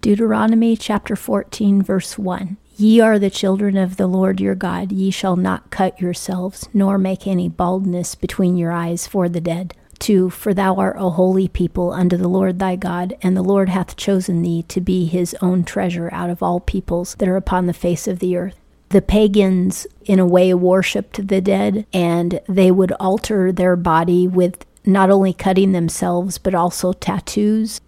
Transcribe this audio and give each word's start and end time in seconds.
Deuteronomy 0.00 0.78
chapter 0.78 1.14
14, 1.14 1.82
verse 1.82 2.16
1. 2.16 2.56
Ye 2.76 3.00
are 3.00 3.18
the 3.18 3.28
children 3.28 3.76
of 3.76 3.98
the 3.98 4.06
Lord 4.06 4.40
your 4.40 4.54
God. 4.54 4.92
Ye 4.92 5.10
shall 5.10 5.36
not 5.36 5.70
cut 5.70 6.00
yourselves, 6.00 6.70
nor 6.72 6.96
make 6.96 7.26
any 7.26 7.50
baldness 7.50 8.14
between 8.14 8.56
your 8.56 8.72
eyes 8.72 9.06
for 9.06 9.28
the 9.28 9.42
dead. 9.42 9.74
2. 9.98 10.30
For 10.30 10.54
thou 10.54 10.76
art 10.76 10.96
a 10.98 11.10
holy 11.10 11.48
people 11.48 11.92
unto 11.92 12.16
the 12.16 12.28
Lord 12.28 12.58
thy 12.58 12.76
God, 12.76 13.14
and 13.20 13.36
the 13.36 13.42
Lord 13.42 13.68
hath 13.68 13.94
chosen 13.94 14.40
thee 14.40 14.62
to 14.68 14.80
be 14.80 15.04
his 15.04 15.36
own 15.42 15.64
treasure 15.64 16.08
out 16.14 16.30
of 16.30 16.42
all 16.42 16.60
peoples 16.60 17.14
that 17.16 17.28
are 17.28 17.36
upon 17.36 17.66
the 17.66 17.74
face 17.74 18.08
of 18.08 18.20
the 18.20 18.38
earth. 18.38 18.58
The 18.88 19.02
pagans, 19.02 19.86
in 20.06 20.18
a 20.18 20.26
way, 20.26 20.54
worshipped 20.54 21.28
the 21.28 21.42
dead, 21.42 21.84
and 21.92 22.40
they 22.48 22.70
would 22.70 22.92
alter 22.92 23.52
their 23.52 23.76
body 23.76 24.26
with 24.26 24.64
not 24.82 25.10
only 25.10 25.34
cutting 25.34 25.72
themselves, 25.72 26.38
but 26.38 26.54
also 26.54 26.94
tattoos, 26.94 27.82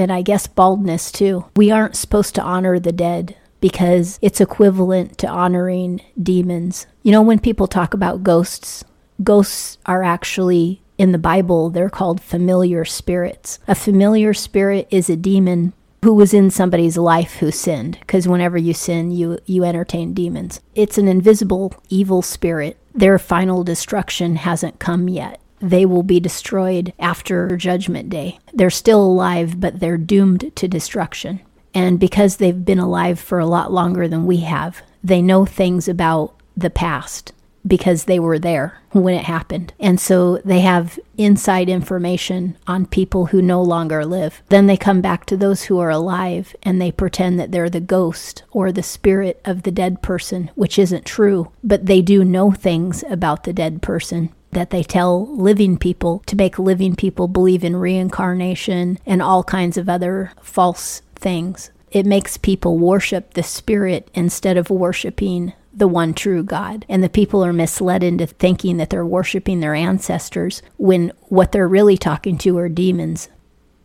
and 0.00 0.10
I 0.10 0.22
guess 0.22 0.46
baldness 0.46 1.12
too. 1.12 1.44
We 1.56 1.70
aren't 1.70 1.96
supposed 1.96 2.34
to 2.36 2.42
honor 2.42 2.78
the 2.78 2.92
dead 2.92 3.36
because 3.60 4.18
it's 4.22 4.40
equivalent 4.40 5.18
to 5.18 5.28
honoring 5.28 6.00
demons. 6.20 6.86
You 7.02 7.12
know, 7.12 7.22
when 7.22 7.38
people 7.38 7.66
talk 7.66 7.94
about 7.94 8.22
ghosts, 8.22 8.82
ghosts 9.22 9.78
are 9.86 10.02
actually 10.02 10.82
in 10.98 11.12
the 11.12 11.18
Bible, 11.18 11.70
they're 11.70 11.88
called 11.88 12.20
familiar 12.20 12.84
spirits. 12.84 13.58
A 13.68 13.74
familiar 13.74 14.34
spirit 14.34 14.88
is 14.90 15.08
a 15.08 15.16
demon 15.16 15.72
who 16.02 16.14
was 16.14 16.32
in 16.32 16.50
somebody's 16.50 16.96
life 16.96 17.36
who 17.36 17.50
sinned 17.50 17.98
because 18.00 18.26
whenever 18.26 18.56
you 18.56 18.72
sin 18.72 19.10
you 19.10 19.38
you 19.44 19.64
entertain 19.64 20.14
demons 20.14 20.60
it's 20.74 20.96
an 20.96 21.06
invisible 21.06 21.74
evil 21.88 22.22
spirit 22.22 22.78
their 22.94 23.18
final 23.18 23.62
destruction 23.62 24.36
hasn't 24.36 24.78
come 24.78 25.08
yet 25.08 25.40
they 25.60 25.84
will 25.84 26.02
be 26.02 26.20
destroyed 26.20 26.92
after 26.98 27.56
judgment 27.56 28.08
day 28.08 28.38
they're 28.54 28.70
still 28.70 29.04
alive 29.04 29.60
but 29.60 29.80
they're 29.80 29.98
doomed 29.98 30.50
to 30.54 30.66
destruction 30.66 31.40
and 31.74 32.00
because 32.00 32.36
they've 32.36 32.64
been 32.64 32.78
alive 32.78 33.18
for 33.18 33.38
a 33.38 33.46
lot 33.46 33.72
longer 33.72 34.08
than 34.08 34.26
we 34.26 34.38
have, 34.38 34.82
they 35.02 35.22
know 35.22 35.44
things 35.44 35.88
about 35.88 36.34
the 36.56 36.70
past 36.70 37.32
because 37.66 38.04
they 38.04 38.18
were 38.18 38.38
there 38.38 38.80
when 38.92 39.14
it 39.14 39.24
happened. 39.24 39.72
And 39.78 40.00
so 40.00 40.38
they 40.38 40.60
have 40.60 40.98
inside 41.18 41.68
information 41.68 42.56
on 42.66 42.86
people 42.86 43.26
who 43.26 43.42
no 43.42 43.62
longer 43.62 44.04
live. 44.06 44.42
Then 44.48 44.66
they 44.66 44.78
come 44.78 45.02
back 45.02 45.26
to 45.26 45.36
those 45.36 45.64
who 45.64 45.78
are 45.78 45.90
alive 45.90 46.56
and 46.62 46.80
they 46.80 46.90
pretend 46.90 47.38
that 47.38 47.52
they're 47.52 47.70
the 47.70 47.80
ghost 47.80 48.44
or 48.50 48.72
the 48.72 48.82
spirit 48.82 49.40
of 49.44 49.62
the 49.62 49.70
dead 49.70 50.00
person, 50.00 50.50
which 50.54 50.78
isn't 50.78 51.04
true. 51.04 51.52
But 51.62 51.84
they 51.84 52.00
do 52.00 52.24
know 52.24 52.50
things 52.50 53.04
about 53.10 53.44
the 53.44 53.52
dead 53.52 53.82
person 53.82 54.34
that 54.52 54.70
they 54.70 54.82
tell 54.82 55.26
living 55.36 55.76
people 55.76 56.22
to 56.26 56.36
make 56.36 56.58
living 56.58 56.96
people 56.96 57.28
believe 57.28 57.64
in 57.64 57.76
reincarnation 57.76 58.98
and 59.06 59.22
all 59.22 59.44
kinds 59.44 59.76
of 59.76 59.88
other 59.88 60.32
false 60.42 61.02
things. 61.14 61.70
It 61.90 62.06
makes 62.06 62.36
people 62.36 62.78
worship 62.78 63.34
the 63.34 63.42
spirit 63.42 64.10
instead 64.14 64.56
of 64.56 64.70
worshiping 64.70 65.52
the 65.72 65.88
one 65.88 66.14
true 66.14 66.42
God. 66.42 66.84
And 66.88 67.02
the 67.02 67.08
people 67.08 67.44
are 67.44 67.52
misled 67.52 68.02
into 68.02 68.26
thinking 68.26 68.76
that 68.76 68.90
they're 68.90 69.06
worshiping 69.06 69.60
their 69.60 69.74
ancestors 69.74 70.62
when 70.76 71.12
what 71.28 71.52
they're 71.52 71.68
really 71.68 71.96
talking 71.96 72.38
to 72.38 72.58
are 72.58 72.68
demons. 72.68 73.28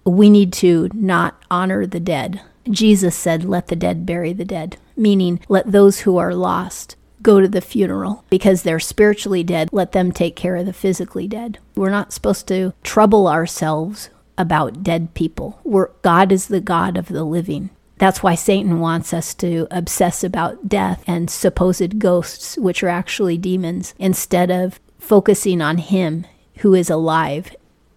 We 0.04 0.30
need 0.30 0.54
to 0.54 0.90
not 0.94 1.42
honor 1.50 1.86
the 1.86 2.00
dead. 2.00 2.42
Jesus 2.70 3.16
said, 3.16 3.44
Let 3.44 3.68
the 3.68 3.76
dead 3.76 4.06
bury 4.06 4.34
the 4.34 4.46
dead, 4.46 4.78
meaning 4.96 5.40
let 5.48 5.72
those 5.72 6.02
who 6.02 6.18
are 6.18 6.34
lost 6.34 6.96
go 7.26 7.42
to 7.42 7.48
the 7.48 7.60
funeral 7.60 8.24
because 8.30 8.62
they're 8.62 8.80
spiritually 8.80 9.44
dead. 9.44 9.70
Let 9.72 9.94
them 9.94 10.12
take 10.12 10.36
care 10.36 10.56
of 10.56 10.68
the 10.68 10.74
physically 10.74 11.28
dead. 11.28 11.58
We're 11.76 11.90
not 11.90 12.14
supposed 12.14 12.48
to 12.50 12.74
trouble 12.84 13.28
ourselves 13.28 14.12
about 14.38 14.84
dead 14.84 15.16
people. 15.16 15.60
We're, 15.64 15.90
God 16.04 16.32
is 16.32 16.48
the 16.48 16.62
God 16.62 16.98
of 16.98 17.08
the 17.08 17.24
living. 17.24 17.72
That's 17.98 18.22
why 18.22 18.36
Satan 18.36 18.80
wants 18.80 19.12
us 19.12 19.34
to 19.36 19.68
obsess 19.72 20.24
about 20.24 20.70
death 20.70 21.04
and 21.08 21.30
supposed 21.30 21.98
ghosts, 21.98 22.58
which 22.58 22.84
are 22.84 22.90
actually 22.90 23.40
demons, 23.40 23.96
instead 23.98 24.52
of 24.52 24.80
focusing 25.00 25.62
on 25.62 25.80
Him 25.80 26.28
who 26.58 26.76
is 26.76 26.90
alive. 26.92 27.56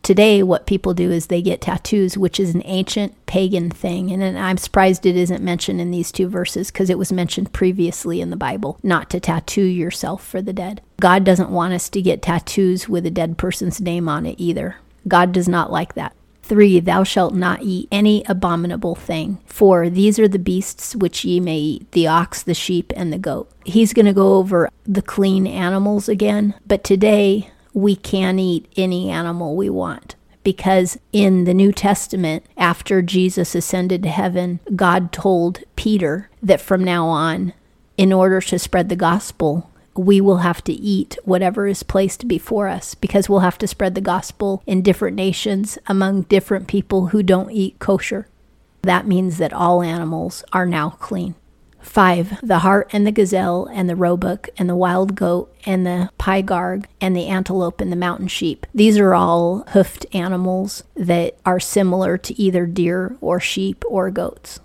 Today, 0.08 0.42
what 0.42 0.64
people 0.64 0.94
do 0.94 1.12
is 1.12 1.26
they 1.26 1.42
get 1.42 1.60
tattoos, 1.60 2.16
which 2.16 2.41
is 2.41 2.54
an 2.54 2.62
ancient 2.64 3.26
pagan 3.26 3.69
thing. 3.69 4.10
And 4.10 4.38
I'm 4.38 4.56
surprised 4.56 5.04
it 5.04 5.19
isn't 5.19 5.44
mentioned 5.44 5.82
in 5.82 5.91
these 5.91 6.10
two 6.10 6.30
verses 6.30 6.70
because 6.70 6.88
it 6.88 6.96
was 6.96 7.12
mentioned 7.12 7.52
previously 7.52 8.22
in 8.22 8.30
the 8.30 8.34
Bible 8.34 8.78
not 8.82 9.10
to 9.10 9.20
tattoo 9.20 9.66
yourself 9.66 10.26
for 10.26 10.41
the 10.41 10.54
dead. 10.54 10.80
God 10.98 11.24
doesn't 11.24 11.50
want 11.50 11.74
us 11.74 11.91
to 11.91 12.00
get 12.00 12.22
tattoos 12.22 12.88
with 12.88 13.04
a 13.04 13.10
dead 13.10 13.36
person's 13.36 13.82
name 13.82 14.08
on 14.08 14.24
it 14.24 14.36
either. 14.41 14.76
God 15.06 15.30
does 15.30 15.46
not 15.46 15.70
like 15.70 15.92
that. 15.92 16.14
3 16.40 16.80
Thou 16.80 17.04
shalt 17.04 17.34
not 17.34 17.62
eat 17.62 17.86
any 17.92 18.25
abominable 18.25 18.94
thing. 18.94 19.36
4 19.44 19.90
These 19.90 20.19
are 20.19 20.26
the 20.26 20.38
beasts 20.38 20.96
which 20.96 21.22
ye 21.22 21.38
may 21.38 21.58
eat 21.58 21.92
the 21.92 22.06
ox, 22.06 22.42
the 22.42 22.54
sheep, 22.54 22.94
and 22.96 23.12
the 23.12 23.19
goat. 23.19 23.50
He's 23.66 23.92
going 23.92 24.06
to 24.06 24.14
go 24.14 24.36
over 24.36 24.70
the 24.86 25.02
clean 25.02 25.46
animals 25.46 26.08
again, 26.08 26.54
but 26.66 26.82
today 26.82 27.50
we 27.78 27.94
can 27.94 28.40
eat 28.40 28.66
any 28.76 29.08
animal 29.08 29.54
we 29.54 29.70
want. 29.70 30.16
Because 30.42 30.98
in 31.12 31.44
the 31.44 31.54
New 31.54 31.72
Testament, 31.72 32.44
after 32.56 33.02
Jesus 33.02 33.54
ascended 33.54 34.02
to 34.02 34.08
heaven, 34.08 34.58
God 34.74 35.12
told 35.12 35.62
Peter 35.76 36.28
that 36.42 36.60
from 36.60 36.82
now 36.82 37.06
on, 37.06 37.52
in 37.96 38.12
order 38.12 38.40
to 38.40 38.58
spread 38.58 38.88
the 38.88 38.96
gospel, 38.96 39.70
we 39.94 40.20
will 40.20 40.38
have 40.38 40.62
to 40.64 40.72
eat 40.72 41.16
whatever 41.24 41.68
is 41.68 41.82
placed 41.84 42.26
before 42.26 42.66
us 42.66 42.96
because 42.96 43.28
we'll 43.28 43.40
have 43.40 43.58
to 43.58 43.68
spread 43.68 43.94
the 43.94 44.00
gospel 44.00 44.62
in 44.66 44.82
different 44.82 45.16
nations 45.16 45.78
among 45.86 46.22
different 46.22 46.66
people 46.66 47.08
who 47.08 47.22
don't 47.22 47.52
eat 47.52 47.78
kosher. 47.78 48.26
That 48.82 49.06
means 49.06 49.38
that 49.38 49.52
all 49.52 49.82
animals 49.82 50.42
are 50.52 50.66
now 50.66 50.90
clean. 50.90 51.36
5. 51.88 52.41
The 52.43 52.60
hart 52.60 52.88
and 52.93 53.06
the 53.06 53.12
gazelle 53.12 53.66
and 53.72 53.88
the 53.88 53.97
roebuck 53.97 54.49
and 54.56 54.69
the 54.69 54.76
wild 54.76 55.15
goat 55.15 55.54
and 55.65 55.87
the 55.87 56.10
pygarg 56.19 56.84
and 57.00 57.16
the 57.16 57.26
antelope 57.26 57.81
and 57.81 57.91
the 57.91 57.97
mountain 57.97 58.28
sheep. 58.28 58.66
These 58.75 58.99
are 58.99 59.15
all 59.15 59.65
hoofed 59.69 60.06
animals 60.12 60.84
that 60.94 61.38
are 61.44 61.60
similar 61.60 62.19
to 62.19 62.41
either 62.41 62.66
deer 62.66 63.16
or 63.21 63.41
sheep 63.41 63.84
or 63.88 64.10
goats. 64.10 64.60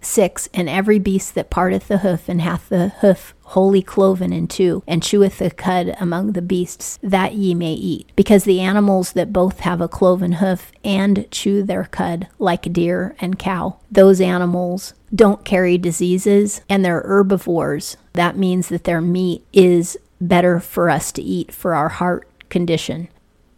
6. 0.00 0.48
And 0.52 0.68
every 0.68 0.98
beast 0.98 1.34
that 1.34 1.50
parteth 1.50 1.88
the 1.88 1.98
hoof 1.98 2.28
and 2.28 2.40
hath 2.40 2.68
the 2.68 2.88
hoof 3.00 3.34
wholly 3.48 3.82
cloven 3.82 4.32
in 4.32 4.48
two, 4.48 4.82
and 4.86 5.02
cheweth 5.02 5.38
the 5.38 5.50
cud 5.50 5.94
among 6.00 6.32
the 6.32 6.42
beasts, 6.42 6.98
that 7.02 7.34
ye 7.34 7.54
may 7.54 7.72
eat. 7.72 8.10
Because 8.16 8.44
the 8.44 8.60
animals 8.60 9.12
that 9.12 9.32
both 9.32 9.60
have 9.60 9.80
a 9.80 9.88
cloven 9.88 10.32
hoof 10.32 10.72
and 10.82 11.26
chew 11.30 11.62
their 11.62 11.84
cud, 11.84 12.26
like 12.38 12.72
deer 12.72 13.14
and 13.20 13.38
cow, 13.38 13.76
those 13.90 14.20
animals 14.20 14.94
don't 15.14 15.44
carry 15.44 15.78
diseases 15.78 16.60
and 16.68 16.84
they're 16.84 17.02
herbivores. 17.02 17.96
That 18.14 18.36
means 18.36 18.68
that 18.68 18.84
their 18.84 19.00
meat 19.00 19.44
is 19.52 19.96
better 20.20 20.60
for 20.60 20.90
us 20.90 21.12
to 21.12 21.22
eat 21.22 21.52
for 21.52 21.74
our 21.74 21.88
heart 21.88 22.28
condition. 22.48 23.08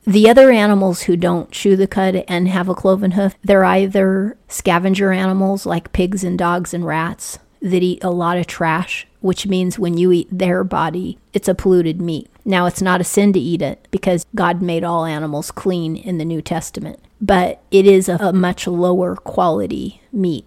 The 0.04 0.30
other 0.30 0.52
animals 0.52 1.02
who 1.02 1.16
don't 1.16 1.50
chew 1.50 1.74
the 1.76 1.88
cud 1.88 2.24
and 2.28 2.46
have 2.48 2.68
a 2.68 2.74
cloven 2.74 3.12
hoof, 3.12 3.34
they're 3.42 3.64
either 3.64 4.36
scavenger 4.46 5.12
animals 5.12 5.66
like 5.66 5.92
pigs 5.92 6.22
and 6.22 6.38
dogs 6.38 6.72
and 6.72 6.86
rats 6.86 7.40
that 7.60 7.82
eat 7.82 8.04
a 8.04 8.10
lot 8.10 8.38
of 8.38 8.46
trash, 8.46 9.06
which 9.20 9.46
means 9.46 9.78
when 9.78 9.98
you 9.98 10.12
eat 10.12 10.28
their 10.30 10.62
body, 10.62 11.18
it's 11.32 11.48
a 11.48 11.54
polluted 11.54 12.00
meat. 12.00 12.30
Now, 12.44 12.66
it's 12.66 12.82
not 12.82 13.00
a 13.00 13.04
sin 13.04 13.32
to 13.32 13.40
eat 13.40 13.60
it 13.60 13.88
because 13.90 14.26
God 14.36 14.62
made 14.62 14.84
all 14.84 15.04
animals 15.04 15.50
clean 15.50 15.96
in 15.96 16.18
the 16.18 16.24
New 16.24 16.40
Testament, 16.40 17.00
but 17.20 17.60
it 17.72 17.86
is 17.86 18.08
a, 18.08 18.14
a 18.16 18.32
much 18.32 18.68
lower 18.68 19.16
quality 19.16 20.00
meat. 20.12 20.44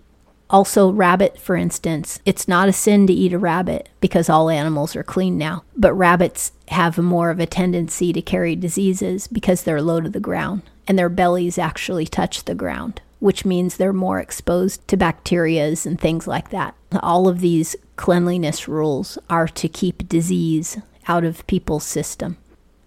Also, 0.49 0.89
rabbit, 0.89 1.39
for 1.39 1.55
instance, 1.55 2.19
it's 2.25 2.47
not 2.47 2.67
a 2.67 2.73
sin 2.73 3.05
to 3.05 3.13
eat 3.13 3.33
a 3.33 3.37
rabbit 3.37 3.87
because 4.01 4.29
all 4.29 4.49
animals 4.49 4.95
are 4.95 5.03
clean 5.03 5.37
now. 5.37 5.63
But 5.75 5.93
rabbits 5.93 6.51
have 6.69 6.97
more 6.97 7.29
of 7.29 7.39
a 7.39 7.45
tendency 7.45 8.11
to 8.13 8.21
carry 8.21 8.55
diseases 8.55 9.27
because 9.27 9.63
they're 9.63 9.81
low 9.81 10.01
to 10.01 10.09
the 10.09 10.19
ground 10.19 10.63
and 10.87 10.97
their 10.97 11.09
bellies 11.09 11.59
actually 11.59 12.07
touch 12.07 12.45
the 12.45 12.55
ground, 12.55 12.99
which 13.19 13.45
means 13.45 13.77
they're 13.77 13.93
more 13.93 14.19
exposed 14.19 14.87
to 14.87 14.97
bacterias 14.97 15.85
and 15.85 16.01
things 16.01 16.25
like 16.25 16.49
that. 16.49 16.73
All 17.03 17.28
of 17.28 17.41
these 17.41 17.75
cleanliness 17.95 18.67
rules 18.67 19.19
are 19.29 19.47
to 19.47 19.69
keep 19.69 20.09
disease 20.09 20.79
out 21.07 21.23
of 21.23 21.45
people's 21.45 21.85
system. 21.85 22.37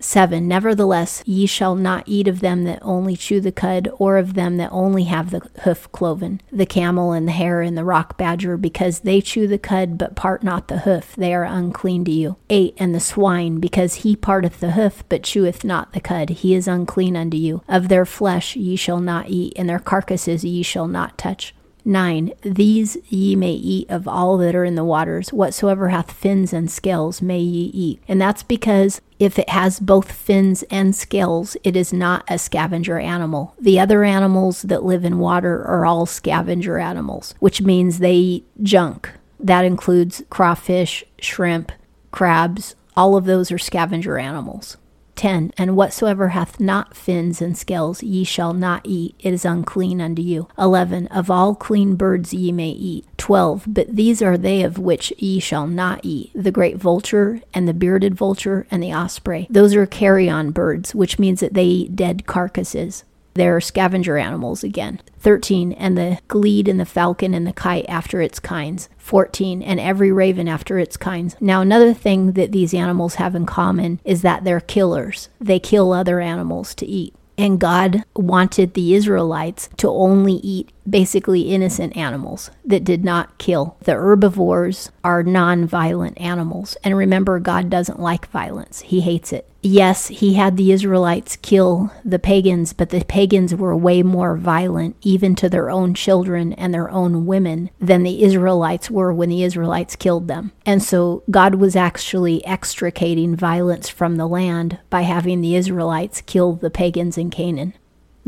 7. 0.05 0.47
Nevertheless, 0.47 1.23
ye 1.27 1.47
shall 1.47 1.75
not 1.75 2.05
eat 2.07 2.29
of 2.29 2.41
them 2.41 2.65
that 2.65 2.79
only 2.83 3.17
chew 3.17 3.41
the 3.41 3.53
cud, 3.53 3.89
or 3.99 4.17
of 4.17 4.35
them 4.35 4.57
that 4.57 4.71
only 4.73 5.05
have 5.05 5.31
the 5.31 5.41
hoof 5.63 5.91
cloven, 5.93 6.41
the 6.51 6.67
camel 6.67 7.13
and 7.13 7.27
the 7.27 7.33
hare 7.33 7.63
and 7.63 7.77
the 7.77 7.85
rock 7.85 8.19
badger, 8.19 8.57
because 8.57 9.01
they 9.01 9.21
chew 9.21 9.47
the 9.47 9.59
cud, 9.59 9.97
but 9.97 10.17
part 10.17 10.43
not 10.43 10.69
the 10.69 10.81
hoof, 10.81 11.15
they 11.17 11.33
are 11.33 11.45
unclean 11.45 12.05
to 12.05 12.11
you. 12.11 12.37
8. 12.51 12.75
And 12.79 12.95
the 12.95 13.01
swine, 13.01 13.61
because 13.61 13.95
he 13.97 14.17
parteth 14.17 14.61
the 14.61 14.73
hoof, 14.73 15.05
but 15.09 15.23
cheweth 15.23 15.65
not 15.65 15.93
the 15.93 16.01
cud, 16.01 16.31
he 16.31 16.55
is 16.55 16.69
unclean 16.69 17.17
unto 17.17 17.37
you. 17.37 17.63
Of 17.69 17.89
their 17.89 18.05
flesh 18.05 18.57
ye 18.57 18.77
shall 18.77 19.01
not 19.01 19.29
eat, 19.29 19.53
and 19.57 19.69
their 19.69 19.79
carcasses 19.79 20.45
ye 20.45 20.63
shall 20.63 20.89
not 20.89 21.17
touch. 21.17 21.55
9. 21.84 22.32
These 22.43 22.96
ye 23.08 23.37
may 23.37 23.52
eat 23.52 23.90
of 23.90 24.06
all 24.06 24.37
that 24.38 24.55
are 24.55 24.64
in 24.64 24.75
the 24.75 24.84
waters, 24.84 25.32
whatsoever 25.32 25.88
hath 25.88 26.12
fins 26.12 26.52
and 26.52 26.70
scales 26.70 27.20
may 27.23 27.40
ye 27.40 27.70
eat. 27.75 28.00
And 28.08 28.20
that's 28.20 28.43
because 28.43 29.00
if 29.19 29.38
it 29.38 29.49
has 29.50 29.81
both 29.81 30.11
fins 30.11 30.64
and 30.70 30.94
scales, 30.94 31.56
it 31.62 31.76
is 31.76 31.93
not 31.93 32.25
a 32.29 32.38
scavenger 32.38 32.99
animal. 32.99 33.55
The 33.61 33.79
other 33.79 34.05
animals 34.05 34.62
that 34.62 34.84
live 34.84 35.05
in 35.05 35.19
water 35.19 35.64
are 35.64 35.87
all 35.87 36.06
scavenger 36.06 36.79
animals, 36.79 37.34
which 37.38 37.62
means 37.62 37.99
they 37.99 38.14
eat 38.14 38.46
junk. 38.62 39.11
That 39.38 39.64
includes 39.64 40.23
crawfish, 40.31 41.05
shrimp, 41.20 41.73
crabs. 42.11 42.75
All 42.96 43.17
of 43.17 43.25
those 43.25 43.50
are 43.50 43.58
scavenger 43.58 44.19
animals. 44.19 44.76
10 45.17 45.53
And 45.59 45.76
whatsoever 45.76 46.29
hath 46.29 46.61
not 46.61 46.97
fins 46.97 47.43
and 47.43 47.56
scales 47.56 48.03
ye 48.03 48.25
shall 48.25 48.53
not 48.53 48.82
eat, 48.85 49.14
it 49.19 49.32
is 49.32 49.44
unclean 49.44 50.00
unto 50.00 50.23
you. 50.23 50.49
11 50.59 51.06
Of 51.09 51.31
all 51.31 51.55
clean 51.55 51.97
birds 51.97 52.32
ye 52.32 52.53
may 52.53 52.70
eat. 52.70 53.06
12 53.19 53.64
But 53.67 53.94
these 53.94 54.23
are 54.23 54.37
they 54.37 54.62
of 54.62 54.79
which 54.79 55.12
ye 55.19 55.38
shall 55.38 55.67
not 55.67 56.00
eat 56.03 56.31
the 56.35 56.50
great 56.50 56.76
vulture, 56.76 57.41
and 57.55 57.69
the 57.69 57.75
bearded 57.75 58.14
vulture, 58.14 58.67
and 58.70 58.82
the 58.82 58.93
osprey. 58.93 59.47
Those 59.50 59.75
are 59.75 59.87
carrion 59.87 60.50
birds, 60.50 60.94
which 60.94 61.19
means 61.19 61.41
that 61.41 61.55
they 61.55 61.65
eat 61.65 61.97
dead 61.97 62.26
carcasses. 62.26 63.05
They're 63.34 63.61
scavenger 63.61 64.17
animals 64.19 64.62
again. 64.62 65.00
13. 65.19 65.73
And 65.73 65.96
the 65.96 66.19
glede 66.29 66.69
and 66.69 66.79
the 66.79 66.84
falcon 66.84 67.34
and 67.34 67.46
the 67.46 67.52
kite 67.52 67.87
after 67.88 68.20
its 68.20 68.38
kinds. 68.38 68.88
14. 68.99 69.62
And 69.62 69.81
every 69.81 70.12
raven 70.12 70.49
after 70.49 70.79
its 70.79 70.96
kinds. 70.96 71.37
Now, 71.40 71.61
another 71.61 71.94
thing 71.94 72.32
that 72.32 72.52
these 72.52 72.75
animals 72.75 73.17
have 73.17 73.34
in 73.34 73.46
common 73.46 74.00
is 74.05 74.23
that 74.23 74.44
they're 74.44 74.61
killers. 74.61 75.29
They 75.40 75.58
kill 75.58 75.93
other 75.93 76.20
animals 76.20 76.75
to 76.76 76.87
eat. 76.87 77.14
And 77.38 77.58
God 77.58 78.05
wanted 78.14 78.75
the 78.75 78.94
Israelites 78.94 79.70
to 79.79 79.88
only 79.88 80.34
eat 80.34 80.70
basically 80.88 81.43
innocent 81.43 81.96
animals 81.96 82.50
that 82.64 82.84
did 82.84 83.05
not 83.05 83.38
kill. 83.38 83.76
The 83.81 83.94
herbivores 83.94 84.90
are 85.02 85.23
non 85.23 85.67
violent 85.67 86.20
animals. 86.20 86.76
And 86.84 86.96
remember, 86.96 87.40
God 87.40 87.70
doesn't 87.70 88.00
like 88.00 88.29
violence, 88.31 88.82
He 88.82 89.00
hates 89.00 89.32
it. 89.32 89.49
Yes, 89.64 90.09
He 90.09 90.35
had 90.35 90.56
the 90.56 90.73
Israelites 90.73 91.37
kill 91.37 91.93
the 92.05 92.19
pagans, 92.19 92.73
but 92.73 92.91
the 92.91 93.05
pagans 93.05 93.55
were 93.55 93.76
way 93.76 94.03
more 94.03 94.37
violent, 94.37 94.97
even 95.03 95.37
to 95.37 95.49
their 95.49 95.70
own 95.70 95.94
children 95.94 96.53
and 96.55 96.75
their 96.75 96.91
own 96.91 97.26
women, 97.26 97.70
than 97.81 98.03
the 98.03 98.25
Israelites 98.25 98.91
were 98.91 99.12
when 99.12 99.29
the 99.29 99.44
Israelites 99.44 99.94
killed 99.94 100.26
them. 100.26 100.50
And 100.67 100.82
so 100.82 101.23
God 101.31 101.55
was 101.55 101.76
actually 101.76 102.44
extricating 102.44 103.37
violence 103.37 103.88
from 103.88 104.17
the 104.17 104.26
land 104.26 104.79
by 104.91 105.03
having 105.03 105.41
the 105.41 105.55
Israelites 105.55 106.23
kill 106.23 106.55
the 106.55 106.70
pagans 106.70 107.17
in 107.17 107.31
Canaan. 107.31 107.75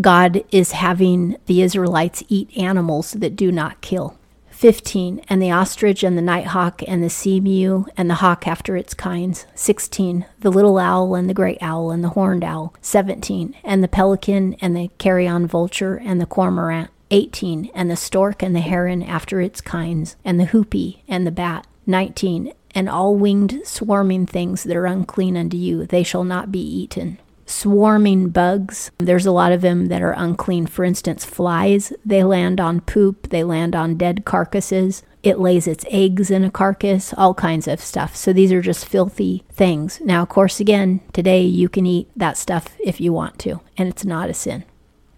God 0.00 0.44
is 0.52 0.72
having 0.72 1.36
the 1.46 1.62
Israelites 1.62 2.22
eat 2.28 2.56
animals 2.56 3.12
that 3.12 3.34
do 3.34 3.50
not 3.50 3.80
kill. 3.80 4.18
15. 4.54 5.20
And 5.28 5.42
the 5.42 5.50
ostrich 5.50 6.02
and 6.02 6.16
the 6.16 6.22
nighthawk 6.22 6.82
and 6.86 7.02
the 7.02 7.10
sea 7.10 7.40
mew 7.40 7.86
and 7.96 8.08
the 8.08 8.14
hawk 8.14 8.46
after 8.46 8.76
its 8.76 8.94
kinds. 8.94 9.46
16. 9.54 10.24
The 10.40 10.50
little 10.50 10.78
owl 10.78 11.14
and 11.14 11.28
the 11.28 11.34
great 11.34 11.58
owl 11.60 11.90
and 11.90 12.02
the 12.02 12.10
horned 12.10 12.44
owl. 12.44 12.72
17. 12.80 13.56
And 13.64 13.82
the 13.82 13.88
pelican 13.88 14.54
and 14.54 14.76
the 14.76 14.90
carrion 14.98 15.46
vulture 15.46 15.96
and 15.96 16.20
the 16.20 16.26
cormorant. 16.26 16.90
18. 17.10 17.70
And 17.74 17.90
the 17.90 17.96
stork 17.96 18.42
and 18.42 18.54
the 18.56 18.60
heron 18.60 19.02
after 19.02 19.40
its 19.40 19.60
kinds, 19.60 20.16
and 20.24 20.40
the 20.40 20.46
hoopoe 20.46 20.98
and 21.08 21.26
the 21.26 21.30
bat. 21.30 21.66
19. 21.86 22.52
And 22.76 22.88
all 22.88 23.16
winged 23.16 23.60
swarming 23.64 24.26
things 24.26 24.62
that 24.62 24.76
are 24.76 24.86
unclean 24.86 25.36
unto 25.36 25.56
you, 25.56 25.84
they 25.84 26.02
shall 26.02 26.24
not 26.24 26.50
be 26.50 26.60
eaten 26.60 27.18
swarming 27.46 28.28
bugs. 28.30 28.90
There's 28.98 29.26
a 29.26 29.32
lot 29.32 29.52
of 29.52 29.60
them 29.60 29.86
that 29.86 30.02
are 30.02 30.12
unclean. 30.12 30.66
For 30.66 30.84
instance, 30.84 31.24
flies, 31.24 31.92
they 32.04 32.24
land 32.24 32.60
on 32.60 32.80
poop, 32.80 33.30
they 33.30 33.44
land 33.44 33.74
on 33.74 33.96
dead 33.96 34.24
carcasses. 34.24 35.02
It 35.22 35.38
lays 35.38 35.66
its 35.66 35.86
eggs 35.90 36.30
in 36.30 36.44
a 36.44 36.50
carcass, 36.50 37.14
all 37.16 37.32
kinds 37.32 37.66
of 37.66 37.80
stuff. 37.80 38.14
So 38.14 38.32
these 38.32 38.52
are 38.52 38.60
just 38.60 38.84
filthy 38.84 39.42
things. 39.50 40.00
Now, 40.02 40.22
of 40.22 40.28
course, 40.28 40.60
again, 40.60 41.00
today 41.14 41.42
you 41.42 41.70
can 41.70 41.86
eat 41.86 42.10
that 42.14 42.36
stuff 42.36 42.76
if 42.78 43.00
you 43.00 43.12
want 43.12 43.38
to, 43.40 43.60
and 43.78 43.88
it's 43.88 44.04
not 44.04 44.28
a 44.28 44.34
sin. 44.34 44.64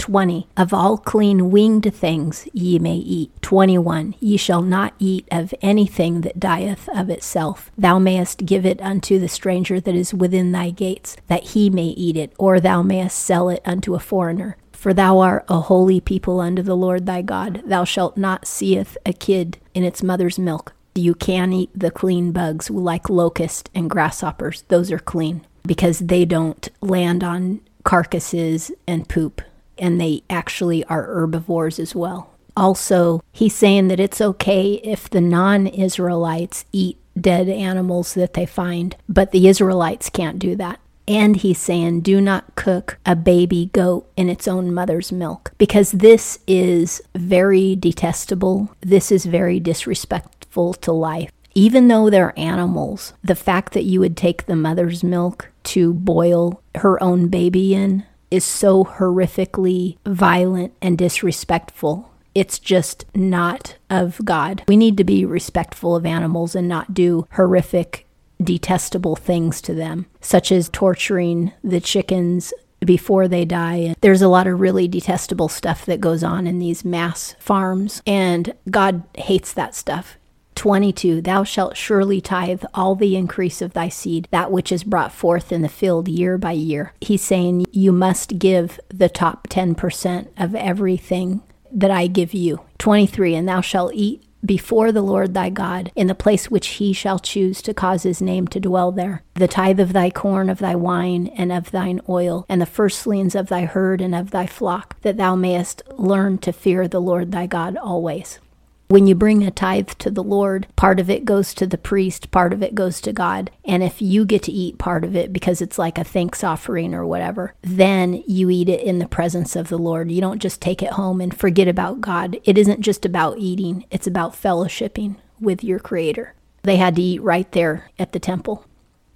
20. 0.07 0.47
Of 0.57 0.73
all 0.73 0.99
clean 0.99 1.51
winged 1.51 1.93
things 1.93 2.47
ye 2.53 2.79
may 2.79 2.95
eat. 2.95 3.33
21. 3.43 4.15
Ye 4.21 4.37
shall 4.37 4.63
not 4.63 4.95
eat 5.01 5.27
of 5.33 5.53
anything 5.61 6.21
that 6.21 6.39
dieth 6.39 6.89
of 6.91 7.11
itself. 7.11 7.73
Thou 7.77 7.99
mayest 7.99 8.47
give 8.47 8.65
it 8.65 8.81
unto 8.81 9.19
the 9.19 9.27
stranger 9.27 9.81
that 9.81 9.97
is 9.97 10.15
within 10.15 10.53
thy 10.53 10.71
gates, 10.71 11.17
that 11.27 11.43
he 11.43 11.71
may 11.71 11.87
eat 11.87 12.17
it, 12.17 12.33
or 12.39 12.61
thou 12.61 12.83
mayest 12.83 13.19
sell 13.19 13.49
it 13.49 13.61
unto 13.65 13.97
a 13.97 13.99
foreigner. 13.99 14.57
For 14.71 14.95
thou 14.95 15.19
art 15.19 15.45
a 15.49 15.63
holy 15.63 15.99
people 15.99 16.39
unto 16.39 16.63
the 16.63 16.77
Lord 16.77 17.07
thy 17.07 17.23
God. 17.23 17.63
Thou 17.67 17.83
shalt 17.83 18.17
not 18.17 18.47
seeth 18.47 18.97
a 19.05 19.13
kid 19.13 19.59
in 19.75 19.83
its 19.83 20.05
mother's 20.05 20.39
milk. 20.39 20.73
You 20.95 21.17
can 21.17 21.53
eat 21.53 21.71
the 21.75 21.91
clean 21.91 22.31
bugs 22.31 22.71
like 22.71 23.11
locust 23.11 23.71
and 23.75 23.91
grasshoppers. 23.91 24.63
Those 24.69 24.93
are 24.93 25.01
clean 25.01 25.45
because 25.67 25.99
they 25.99 26.25
don't 26.25 26.69
land 26.81 27.25
on 27.25 27.61
carcasses 27.83 28.71
and 28.87 29.09
poop 29.09 29.43
and 29.79 30.01
they 30.01 30.23
actually 30.31 30.85
are 30.85 31.03
herbivores 31.03 31.79
as 31.79 31.95
well. 31.95 32.31
Also, 32.57 33.23
he's 33.33 33.55
saying 33.55 33.89
that 33.89 34.01
it's 34.01 34.21
okay 34.21 34.75
if 34.83 35.11
the 35.11 35.21
non 35.21 35.67
Israelites 35.67 36.65
eat 36.73 36.99
dead 37.19 37.49
animals 37.49 38.15
that 38.15 38.35
they 38.35 38.47
find, 38.47 38.97
but 39.09 39.33
the 39.33 39.49
Israelites 39.49 40.11
can't 40.11 40.39
do 40.39 40.57
that. 40.57 40.81
And 41.09 41.37
he's 41.37 41.59
saying, 41.59 42.01
do 42.01 42.21
not 42.21 42.57
cook 42.57 42.99
a 43.07 43.15
baby 43.15 43.71
goat 43.73 44.11
in 44.17 44.29
its 44.29 44.49
own 44.49 44.75
mother's 44.75 45.13
milk 45.13 45.53
because 45.57 45.93
this 45.93 46.41
is 46.49 47.01
very 47.15 47.77
detestable. 47.77 48.75
This 48.81 49.13
is 49.13 49.25
very 49.25 49.61
disrespectful 49.61 50.75
to 50.75 50.93
life. 50.93 51.31
Even 51.55 51.89
though 51.89 52.11
they're 52.11 52.39
animals, 52.39 53.13
the 53.23 53.37
fact 53.37 53.73
that 53.73 53.85
you 53.85 54.01
would 54.01 54.17
take 54.17 54.47
the 54.47 54.57
mother's 54.57 55.05
milk 55.05 55.51
to 55.65 55.95
boil 55.95 56.61
her 56.75 57.03
own 57.03 57.29
baby 57.29 57.73
in 57.75 58.05
is 58.37 58.45
so 58.45 58.85
horrifically 58.85 59.97
violent 60.07 60.75
and 60.83 60.99
disrespectful. 60.99 62.11
It's 62.35 62.59
just 62.59 63.07
not 63.15 63.77
of 63.89 64.21
God. 64.25 64.63
We 64.69 64.77
need 64.77 64.99
to 64.99 65.05
be 65.05 65.25
respectful 65.25 65.97
of 65.97 66.05
animals 66.05 66.55
and 66.55 66.69
not 66.69 66.93
do 66.93 67.27
horrific, 67.33 68.07
detestable 68.43 69.17
things 69.17 69.63
to 69.63 69.75
them, 69.75 70.05
such 70.21 70.53
as 70.53 70.69
torturing 70.69 71.53
the 71.65 71.81
chickens 71.81 72.53
before 72.85 73.27
they 73.27 73.47
die. 73.47 73.77
And 73.77 73.97
There's 74.03 74.21
a 74.21 74.29
lot 74.29 74.47
of 74.47 74.61
really 74.61 74.87
detestable 74.87 75.49
stuff 75.49 75.87
that 75.87 75.99
goes 76.01 76.23
on 76.23 76.47
in 76.47 76.59
these 76.59 76.85
mass 76.85 77.35
farms, 77.39 78.03
and 78.07 78.53
God 78.71 79.03
hates 79.15 79.55
that 79.55 79.75
stuff. 79.75 80.19
22 80.67 81.21
Thou 81.21 81.45
shalt 81.45 81.77
surely 81.77 82.21
tithe 82.21 82.65
all 82.75 82.97
the 82.97 83.15
increase 83.15 83.63
of 83.63 83.73
thy 83.73 83.89
seed, 83.89 84.27
that 84.33 84.51
which 84.51 84.73
is 84.73 84.83
brought 84.83 85.13
forth 85.13 85.53
in 85.53 85.63
the 85.63 85.69
field 85.69 86.09
year 86.09 86.37
by 86.37 86.51
year. 86.51 86.93
He's 87.01 87.23
saying 87.23 87.67
you 87.71 87.93
must 87.93 88.41
give 88.41 88.81
the 88.89 89.09
top 89.09 89.47
10% 89.47 90.27
of 90.37 90.57
everything 90.57 91.41
that 91.71 91.93
I 91.93 92.09
give 92.09 92.35
you. 92.35 92.63
23 92.79 93.37
And 93.37 93.49
thou 93.49 93.61
shalt 93.61 93.95
eat 93.95 94.25
before 94.45 94.91
the 94.91 95.03
Lord 95.03 95.35
thy 95.35 95.51
God 95.51 95.93
in 95.95 96.09
the 96.09 96.17
place 96.17 96.51
which 96.51 96.67
he 96.67 96.93
shall 96.93 97.21
choose 97.21 97.63
to 97.63 97.73
cause 97.73 98.03
his 98.03 98.21
name 98.21 98.49
to 98.49 98.59
dwell 98.59 98.91
there. 98.91 99.23
The 99.35 99.47
tithe 99.47 99.79
of 99.79 99.93
thy 99.93 100.11
corn, 100.11 100.51
of 100.51 100.59
thy 100.59 100.75
wine, 100.75 101.29
and 101.29 101.53
of 101.53 101.71
thine 101.71 102.01
oil, 102.09 102.45
and 102.49 102.61
the 102.61 102.67
firstlings 102.67 103.37
of 103.37 103.47
thy 103.47 103.67
herd 103.67 104.01
and 104.01 104.17
of 104.17 104.33
thy 104.33 104.47
flock, 104.47 105.01
that 105.03 105.17
thou 105.17 105.37
mayest 105.37 105.83
learn 105.91 106.39
to 106.39 106.53
fear 106.53 106.89
the 106.89 107.01
Lord 107.01 107.31
thy 107.31 107.47
God 107.47 107.77
always. 107.77 108.41
When 108.89 109.09
you 109.09 109.17
bring 109.17 109.43
a 109.43 109.51
tithe 109.51 109.91
to 109.99 110.13
the 110.13 110.23
Lord, 110.23 110.69
part 110.77 111.01
of 111.01 111.11
it 111.11 111.25
goes 111.25 111.53
to 111.55 111.67
the 111.67 111.77
priest, 111.77 112.31
part 112.31 112.53
of 112.53 112.63
it 112.63 112.75
goes 112.75 113.01
to 113.01 113.13
God. 113.13 113.51
And 113.65 113.83
if 113.83 114.01
you 114.01 114.25
get 114.25 114.45
to 114.45 114.53
eat 114.53 114.79
part 114.79 115.05
of 115.05 115.17
it 115.17 115.33
because 115.33 115.61
it's 115.61 115.77
like 115.77 115.99
a 115.99 116.05
thanks 116.05 116.45
offering 116.45 116.95
or 116.95 117.05
whatever, 117.05 117.55
then 117.63 118.23
you 118.29 118.49
eat 118.49 118.69
it 118.69 118.81
in 118.83 119.01
the 119.01 119.09
presence 119.09 119.57
of 119.57 119.69
the 119.69 119.79
Lord. 119.79 120.13
You 120.13 120.21
don't 120.21 120.41
just 120.41 120.61
take 120.61 120.85
it 120.85 120.93
home 120.93 121.21
and 121.21 121.37
forget 121.37 121.67
about 121.67 122.01
God. 122.01 122.39
It 122.45 122.57
isn't 122.57 122.81
just 122.81 123.05
about 123.05 123.39
eating, 123.39 123.85
it's 123.91 124.07
about 124.07 124.35
fellowshipping 124.35 125.17
with 125.41 125.65
your 125.65 125.81
Creator. 125.81 126.35
They 126.63 126.77
had 126.77 126.95
to 126.97 127.03
eat 127.03 127.23
right 127.23 127.51
there 127.51 127.91
at 127.99 128.13
the 128.13 128.21
temple. 128.21 128.67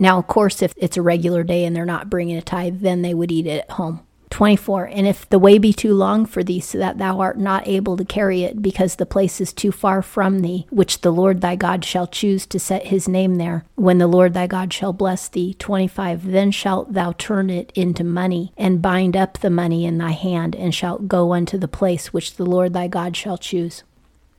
Now, 0.01 0.19
of 0.19 0.27
course, 0.27 0.63
if 0.63 0.75
it's 0.79 0.97
a 0.97 1.03
regular 1.03 1.45
day 1.45 1.65
and 1.65 1.77
they're 1.77 1.85
not 1.85 2.11
bringing 2.11 2.37
a 2.37 2.43
tithe, 2.43 2.81
then 2.81 3.03
they 3.03 3.15
would 3.15 3.31
eat 3.31 3.47
it 3.47 3.61
at 3.65 3.71
home. 3.73 4.01
24. 4.31 4.85
And 4.85 5.07
if 5.07 5.29
the 5.29 5.39
way 5.39 5.59
be 5.59 5.73
too 5.73 5.93
long 5.93 6.25
for 6.25 6.43
thee, 6.43 6.61
so 6.61 6.79
that 6.79 6.99
thou 6.99 7.21
art 7.21 7.39
not 7.39 7.67
able 7.69 7.97
to 7.97 8.05
carry 8.05 8.43
it, 8.43 8.63
because 8.63 8.97
the 8.97 9.07
place 9.07 9.41
is 9.41 9.53
too 9.53 9.73
far 9.73 10.03
from 10.03 10.41
thee, 10.41 10.67
which 10.71 11.01
the 11.01 11.11
Lord 11.11 11.41
thy 11.41 11.57
God 11.57 11.85
shall 11.85 12.07
choose 12.07 12.47
to 12.47 12.59
set 12.59 12.87
his 12.87 13.09
name 13.09 13.37
there, 13.37 13.65
when 13.75 13.99
the 13.99 14.07
Lord 14.07 14.33
thy 14.35 14.47
God 14.47 14.73
shall 14.73 14.93
bless 14.93 15.29
thee. 15.29 15.55
25. 15.55 16.31
Then 16.31 16.51
shalt 16.51 16.93
thou 16.93 17.13
turn 17.13 17.51
it 17.51 17.73
into 17.75 18.05
money, 18.05 18.53
and 18.57 18.81
bind 18.81 19.17
up 19.17 19.39
the 19.39 19.51
money 19.51 19.85
in 19.85 19.99
thy 19.99 20.13
hand, 20.13 20.55
and 20.55 20.75
shalt 20.75 21.09
go 21.09 21.33
unto 21.33 21.59
the 21.59 21.69
place 21.69 22.13
which 22.13 22.37
the 22.37 22.47
Lord 22.47 22.73
thy 22.73 22.89
God 22.89 23.17
shall 23.17 23.37
choose. 23.37 23.83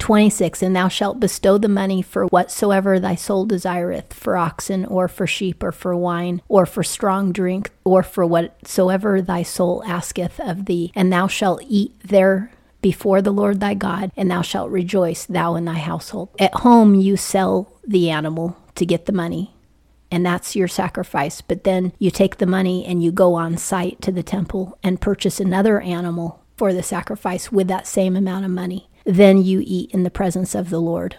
26 0.01 0.63
And 0.63 0.75
thou 0.75 0.88
shalt 0.88 1.20
bestow 1.20 1.58
the 1.58 1.70
money 1.70 2.01
for 2.01 2.25
whatsoever 2.25 3.00
thy 3.00 3.15
soul 3.15 3.46
desireth, 3.46 4.13
for 4.13 4.36
oxen, 4.36 4.84
or 4.86 5.08
for 5.08 5.27
sheep, 5.27 5.63
or 5.63 5.72
for 5.72 5.96
wine, 5.96 6.41
or 6.50 6.65
for 6.65 6.84
strong 6.84 7.31
drink, 7.31 7.70
or 7.84 8.01
for 8.01 8.25
whatsoever 8.25 9.22
thy 9.22 9.43
soul 9.43 9.84
asketh 9.86 10.39
of 10.39 10.65
thee. 10.65 10.91
And 10.96 11.13
thou 11.13 11.27
shalt 11.27 11.62
eat 11.67 11.93
there 12.03 12.51
before 12.81 13.22
the 13.22 13.31
Lord 13.31 13.60
thy 13.60 13.75
God, 13.75 14.12
and 14.17 14.29
thou 14.31 14.41
shalt 14.41 14.72
rejoice, 14.72 15.25
thou 15.27 15.53
and 15.53 15.67
thy 15.67 15.75
household. 15.75 16.29
At 16.39 16.55
home 16.55 16.96
you 16.96 17.15
sell 17.15 17.72
the 17.86 18.10
animal 18.10 18.58
to 18.75 18.88
get 18.88 19.05
the 19.05 19.12
money, 19.13 19.53
and 20.10 20.25
that's 20.25 20.55
your 20.55 20.67
sacrifice. 20.67 21.41
But 21.41 21.63
then 21.63 21.93
you 22.00 22.10
take 22.10 22.38
the 22.38 22.48
money 22.48 22.84
and 22.86 23.03
you 23.03 23.12
go 23.12 23.36
on 23.36 23.55
site 23.58 24.01
to 24.01 24.12
the 24.12 24.24
temple 24.24 24.79
and 24.81 25.00
purchase 25.00 25.39
another 25.39 25.79
animal 25.79 26.43
for 26.58 26.74
the 26.74 26.84
sacrifice 26.84 27.51
with 27.51 27.67
that 27.67 27.88
same 27.88 28.15
amount 28.15 28.46
of 28.46 28.51
money. 28.51 28.88
Then 29.05 29.41
you 29.41 29.63
eat 29.65 29.91
in 29.91 30.03
the 30.03 30.10
presence 30.12 30.55
of 30.55 30.70
the 30.70 30.81
Lord. 30.81 31.15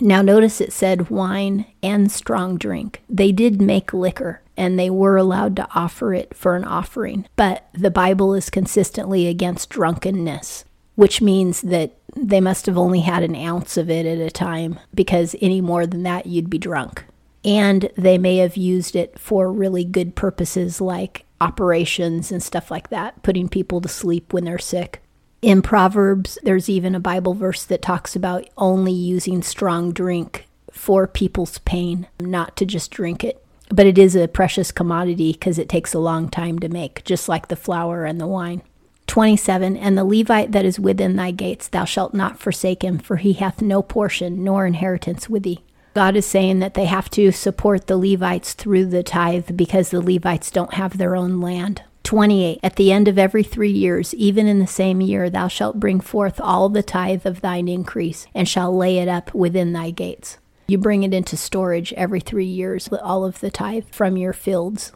Now, 0.00 0.20
notice 0.20 0.60
it 0.60 0.72
said 0.72 1.08
wine 1.08 1.66
and 1.82 2.12
strong 2.12 2.58
drink. 2.58 3.02
They 3.08 3.32
did 3.32 3.62
make 3.62 3.94
liquor 3.94 4.42
and 4.56 4.78
they 4.78 4.90
were 4.90 5.16
allowed 5.16 5.56
to 5.56 5.68
offer 5.74 6.12
it 6.14 6.34
for 6.34 6.56
an 6.56 6.64
offering, 6.64 7.26
but 7.36 7.66
the 7.72 7.90
Bible 7.90 8.34
is 8.34 8.50
consistently 8.50 9.26
against 9.26 9.70
drunkenness, 9.70 10.64
which 10.94 11.20
means 11.20 11.60
that 11.62 11.96
they 12.14 12.40
must 12.40 12.66
have 12.66 12.78
only 12.78 13.00
had 13.00 13.22
an 13.22 13.36
ounce 13.36 13.76
of 13.76 13.90
it 13.90 14.06
at 14.06 14.18
a 14.18 14.30
time 14.30 14.78
because 14.94 15.36
any 15.40 15.60
more 15.60 15.86
than 15.86 16.02
that, 16.04 16.26
you'd 16.26 16.50
be 16.50 16.58
drunk. 16.58 17.04
And 17.44 17.90
they 17.96 18.18
may 18.18 18.38
have 18.38 18.56
used 18.56 18.96
it 18.96 19.18
for 19.18 19.52
really 19.52 19.84
good 19.84 20.16
purposes 20.16 20.80
like 20.80 21.24
operations 21.40 22.32
and 22.32 22.42
stuff 22.42 22.70
like 22.70 22.88
that, 22.90 23.22
putting 23.22 23.48
people 23.48 23.80
to 23.82 23.88
sleep 23.88 24.32
when 24.32 24.44
they're 24.44 24.58
sick. 24.58 25.02
In 25.42 25.62
Proverbs, 25.62 26.38
there's 26.42 26.68
even 26.68 26.94
a 26.94 27.00
Bible 27.00 27.34
verse 27.34 27.64
that 27.64 27.82
talks 27.82 28.16
about 28.16 28.48
only 28.56 28.92
using 28.92 29.42
strong 29.42 29.92
drink 29.92 30.46
for 30.70 31.06
people's 31.06 31.58
pain, 31.58 32.06
not 32.20 32.56
to 32.56 32.64
just 32.64 32.90
drink 32.90 33.22
it. 33.22 33.42
But 33.68 33.86
it 33.86 33.98
is 33.98 34.14
a 34.16 34.28
precious 34.28 34.72
commodity 34.72 35.32
because 35.32 35.58
it 35.58 35.68
takes 35.68 35.92
a 35.92 35.98
long 35.98 36.28
time 36.28 36.58
to 36.60 36.68
make, 36.68 37.04
just 37.04 37.28
like 37.28 37.48
the 37.48 37.56
flour 37.56 38.04
and 38.04 38.20
the 38.20 38.26
wine. 38.26 38.62
27 39.06 39.76
And 39.76 39.96
the 39.96 40.04
Levite 40.04 40.52
that 40.52 40.64
is 40.64 40.80
within 40.80 41.16
thy 41.16 41.30
gates, 41.30 41.68
thou 41.68 41.84
shalt 41.84 42.14
not 42.14 42.38
forsake 42.38 42.82
him, 42.82 42.98
for 42.98 43.16
he 43.16 43.34
hath 43.34 43.62
no 43.62 43.82
portion 43.82 44.42
nor 44.42 44.66
inheritance 44.66 45.28
with 45.28 45.42
thee. 45.42 45.62
God 45.94 46.16
is 46.16 46.26
saying 46.26 46.58
that 46.58 46.74
they 46.74 46.84
have 46.84 47.08
to 47.10 47.32
support 47.32 47.86
the 47.86 47.96
Levites 47.96 48.52
through 48.52 48.86
the 48.86 49.02
tithe 49.02 49.56
because 49.56 49.90
the 49.90 50.00
Levites 50.00 50.50
don't 50.50 50.74
have 50.74 50.98
their 50.98 51.16
own 51.16 51.40
land. 51.40 51.82
28 52.06 52.60
At 52.62 52.76
the 52.76 52.92
end 52.92 53.08
of 53.08 53.18
every 53.18 53.42
three 53.42 53.72
years, 53.72 54.14
even 54.14 54.46
in 54.46 54.60
the 54.60 54.66
same 54.68 55.00
year, 55.00 55.28
thou 55.28 55.48
shalt 55.48 55.80
bring 55.80 55.98
forth 55.98 56.40
all 56.40 56.68
the 56.68 56.82
tithe 56.82 57.26
of 57.26 57.40
thine 57.40 57.66
increase, 57.66 58.28
and 58.32 58.48
shall 58.48 58.74
lay 58.74 58.98
it 58.98 59.08
up 59.08 59.34
within 59.34 59.72
thy 59.72 59.90
gates. 59.90 60.38
You 60.68 60.78
bring 60.78 61.02
it 61.02 61.12
into 61.12 61.36
storage 61.36 61.92
every 61.94 62.20
three 62.20 62.46
years, 62.46 62.88
all 63.02 63.24
of 63.24 63.40
the 63.40 63.50
tithe 63.50 63.86
from 63.90 64.16
your 64.16 64.32
fields. 64.32 64.92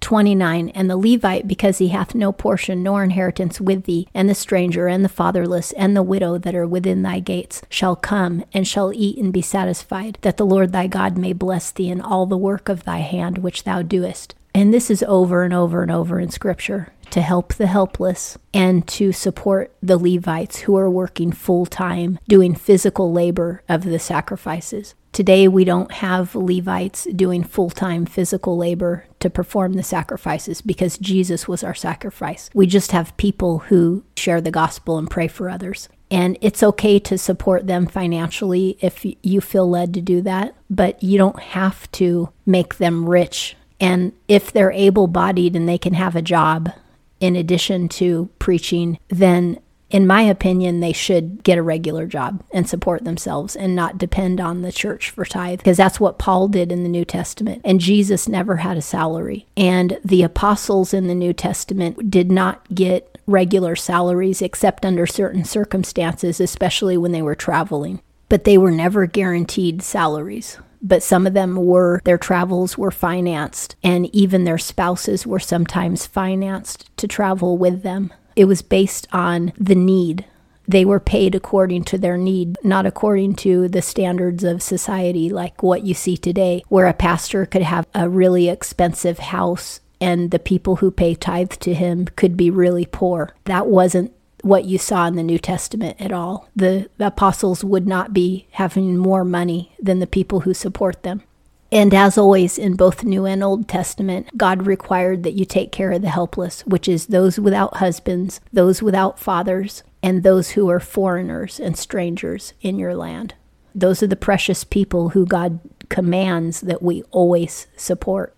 29 0.00 0.70
And 0.70 0.90
the 0.90 0.96
Levite, 0.96 1.46
because 1.46 1.78
he 1.78 1.88
hath 1.88 2.16
no 2.16 2.32
portion 2.32 2.82
nor 2.82 3.04
inheritance 3.04 3.60
with 3.60 3.84
thee, 3.84 4.08
and 4.12 4.28
the 4.28 4.34
stranger, 4.34 4.88
and 4.88 5.04
the 5.04 5.08
fatherless, 5.08 5.70
and 5.72 5.96
the 5.96 6.02
widow 6.02 6.38
that 6.38 6.56
are 6.56 6.66
within 6.66 7.02
thy 7.02 7.20
gates, 7.20 7.62
shall 7.68 7.94
come, 7.94 8.44
and 8.52 8.66
shall 8.66 8.92
eat 8.92 9.16
and 9.16 9.32
be 9.32 9.42
satisfied, 9.42 10.18
that 10.22 10.38
the 10.38 10.46
Lord 10.46 10.72
thy 10.72 10.88
God 10.88 11.16
may 11.16 11.32
bless 11.32 11.70
thee 11.70 11.88
in 11.88 12.00
all 12.00 12.26
the 12.26 12.36
work 12.36 12.68
of 12.68 12.82
thy 12.82 12.98
hand 12.98 13.38
which 13.38 13.62
thou 13.62 13.82
doest. 13.82 14.34
And 14.58 14.74
this 14.74 14.90
is 14.90 15.04
over 15.04 15.44
and 15.44 15.54
over 15.54 15.82
and 15.82 15.90
over 15.92 16.18
in 16.18 16.30
Scripture 16.30 16.92
to 17.10 17.20
help 17.20 17.54
the 17.54 17.68
helpless 17.68 18.36
and 18.52 18.84
to 18.88 19.12
support 19.12 19.72
the 19.80 19.96
Levites 19.96 20.58
who 20.58 20.76
are 20.76 20.90
working 20.90 21.30
full 21.30 21.64
time 21.64 22.18
doing 22.26 22.56
physical 22.56 23.12
labor 23.12 23.62
of 23.68 23.84
the 23.84 24.00
sacrifices. 24.00 24.96
Today, 25.12 25.46
we 25.46 25.62
don't 25.64 25.92
have 25.92 26.34
Levites 26.34 27.06
doing 27.14 27.44
full 27.44 27.70
time 27.70 28.04
physical 28.04 28.56
labor 28.56 29.06
to 29.20 29.30
perform 29.30 29.74
the 29.74 29.84
sacrifices 29.84 30.60
because 30.60 30.98
Jesus 30.98 31.46
was 31.46 31.62
our 31.62 31.72
sacrifice. 31.72 32.50
We 32.52 32.66
just 32.66 32.90
have 32.90 33.16
people 33.16 33.60
who 33.60 34.02
share 34.16 34.40
the 34.40 34.50
gospel 34.50 34.98
and 34.98 35.08
pray 35.08 35.28
for 35.28 35.48
others. 35.48 35.88
And 36.10 36.36
it's 36.40 36.64
okay 36.64 36.98
to 36.98 37.16
support 37.16 37.68
them 37.68 37.86
financially 37.86 38.76
if 38.80 39.06
you 39.22 39.40
feel 39.40 39.70
led 39.70 39.94
to 39.94 40.00
do 40.00 40.20
that, 40.22 40.56
but 40.68 41.00
you 41.00 41.16
don't 41.16 41.38
have 41.38 41.88
to 41.92 42.30
make 42.44 42.78
them 42.78 43.08
rich 43.08 43.54
and 43.80 44.12
if 44.26 44.52
they're 44.52 44.72
able 44.72 45.06
bodied 45.06 45.54
and 45.56 45.68
they 45.68 45.78
can 45.78 45.94
have 45.94 46.16
a 46.16 46.22
job 46.22 46.72
in 47.20 47.36
addition 47.36 47.88
to 47.88 48.28
preaching, 48.38 48.98
then 49.08 49.58
in 49.90 50.06
my 50.06 50.20
opinion, 50.22 50.80
they 50.80 50.92
should 50.92 51.42
get 51.42 51.56
a 51.56 51.62
regular 51.62 52.06
job 52.06 52.42
and 52.52 52.68
support 52.68 53.04
themselves 53.04 53.56
and 53.56 53.74
not 53.74 53.96
depend 53.96 54.38
on 54.38 54.60
the 54.60 54.70
church 54.70 55.10
for 55.10 55.24
tithe, 55.24 55.58
because 55.58 55.78
that's 55.78 55.98
what 55.98 56.18
Paul 56.18 56.48
did 56.48 56.70
in 56.70 56.82
the 56.82 56.90
New 56.90 57.06
Testament. 57.06 57.62
And 57.64 57.80
Jesus 57.80 58.28
never 58.28 58.56
had 58.56 58.76
a 58.76 58.82
salary. 58.82 59.46
And 59.56 59.98
the 60.04 60.22
apostles 60.22 60.92
in 60.92 61.06
the 61.06 61.14
New 61.14 61.32
Testament 61.32 62.10
did 62.10 62.30
not 62.30 62.68
get 62.74 63.18
regular 63.26 63.76
salaries 63.76 64.42
except 64.42 64.84
under 64.84 65.06
certain 65.06 65.44
circumstances, 65.44 66.38
especially 66.38 66.98
when 66.98 67.12
they 67.12 67.22
were 67.22 67.34
traveling. 67.34 68.00
But 68.28 68.44
they 68.44 68.58
were 68.58 68.70
never 68.70 69.06
guaranteed 69.06 69.82
salaries 69.82 70.58
but 70.80 71.02
some 71.02 71.26
of 71.26 71.34
them 71.34 71.56
were, 71.56 72.00
their 72.04 72.18
travels 72.18 72.78
were 72.78 72.90
financed, 72.90 73.76
and 73.82 74.14
even 74.14 74.44
their 74.44 74.58
spouses 74.58 75.26
were 75.26 75.38
sometimes 75.38 76.06
financed 76.06 76.94
to 76.96 77.08
travel 77.08 77.58
with 77.58 77.82
them. 77.82 78.12
It 78.36 78.44
was 78.44 78.62
based 78.62 79.06
on 79.12 79.52
the 79.58 79.74
need. 79.74 80.24
They 80.66 80.84
were 80.84 81.00
paid 81.00 81.34
according 81.34 81.84
to 81.84 81.98
their 81.98 82.18
need, 82.18 82.56
not 82.62 82.86
according 82.86 83.36
to 83.36 83.68
the 83.68 83.82
standards 83.82 84.44
of 84.44 84.62
society 84.62 85.30
like 85.30 85.62
what 85.62 85.84
you 85.84 85.94
see 85.94 86.16
today, 86.16 86.62
where 86.68 86.86
a 86.86 86.92
pastor 86.92 87.46
could 87.46 87.62
have 87.62 87.86
a 87.94 88.08
really 88.08 88.48
expensive 88.48 89.18
house 89.18 89.80
and 90.00 90.30
the 90.30 90.38
people 90.38 90.76
who 90.76 90.90
pay 90.90 91.14
tithe 91.14 91.52
to 91.52 91.74
him 91.74 92.06
could 92.16 92.36
be 92.36 92.50
really 92.50 92.86
poor. 92.86 93.34
That 93.44 93.66
wasn't 93.66 94.12
what 94.42 94.64
you 94.64 94.78
saw 94.78 95.06
in 95.06 95.16
the 95.16 95.22
New 95.22 95.38
Testament 95.38 96.00
at 96.00 96.12
all. 96.12 96.48
The 96.54 96.88
apostles 96.98 97.64
would 97.64 97.86
not 97.86 98.12
be 98.12 98.46
having 98.52 98.96
more 98.96 99.24
money 99.24 99.72
than 99.80 99.98
the 99.98 100.06
people 100.06 100.40
who 100.40 100.54
support 100.54 101.02
them. 101.02 101.22
And 101.70 101.92
as 101.92 102.16
always, 102.16 102.56
in 102.56 102.76
both 102.76 103.04
New 103.04 103.26
and 103.26 103.44
Old 103.44 103.68
Testament, 103.68 104.28
God 104.36 104.66
required 104.66 105.22
that 105.22 105.34
you 105.34 105.44
take 105.44 105.70
care 105.70 105.92
of 105.92 106.00
the 106.00 106.08
helpless, 106.08 106.62
which 106.62 106.88
is 106.88 107.06
those 107.06 107.38
without 107.38 107.76
husbands, 107.76 108.40
those 108.52 108.82
without 108.82 109.18
fathers, 109.18 109.82
and 110.02 110.22
those 110.22 110.50
who 110.50 110.70
are 110.70 110.80
foreigners 110.80 111.60
and 111.60 111.76
strangers 111.76 112.54
in 112.62 112.78
your 112.78 112.94
land. 112.94 113.34
Those 113.74 114.02
are 114.02 114.06
the 114.06 114.16
precious 114.16 114.64
people 114.64 115.10
who 115.10 115.26
God 115.26 115.60
commands 115.90 116.62
that 116.62 116.82
we 116.82 117.02
always 117.10 117.66
support. 117.76 118.34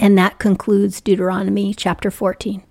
And 0.00 0.16
that 0.16 0.38
concludes 0.38 1.00
Deuteronomy 1.00 1.74
chapter 1.74 2.10
14. 2.10 2.62